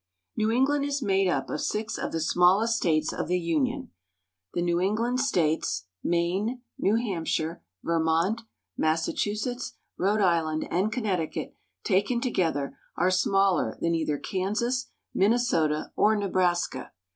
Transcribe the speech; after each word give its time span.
NEW 0.35 0.49
ENGLAND 0.49 0.83
is 0.83 1.03
made 1.03 1.27
up 1.27 1.47
of 1.51 1.61
six 1.61 1.95
of 1.99 2.11
the 2.11 2.19
smallest 2.19 2.75
states 2.77 3.13
of 3.13 3.27
the 3.27 3.37
Union. 3.39 3.91
The 4.55 4.63
New 4.63 4.79
England 4.81 5.19
states, 5.19 5.85
Maine, 6.03 6.63
New 6.79 6.95
Hampshire, 6.95 7.61
Vermont, 7.83 8.41
Massachusetts, 8.75 9.73
Rhode 9.99 10.19
Island, 10.21 10.67
and 10.71 10.91
Connecticut, 10.91 11.55
taken 11.83 12.19
together, 12.19 12.79
are 12.97 13.11
smaller 13.11 13.77
than 13.79 13.93
either 13.93 14.17
Kansas, 14.17 14.87
Minnesota, 15.13 15.91
or 15.95 16.15
Nebraska. 16.15 16.93